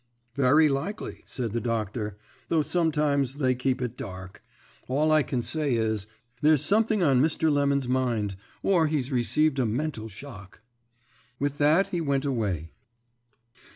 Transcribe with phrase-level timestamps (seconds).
[0.33, 2.17] "'Very likely,' said the doctor,
[2.47, 4.43] 'though sometimes they keep it dark.
[4.87, 6.07] All I can say is,
[6.41, 7.51] there's something on Mr.
[7.53, 10.61] Lemon's mind, or he's received a mental shock.'
[11.37, 12.71] "With that he went away.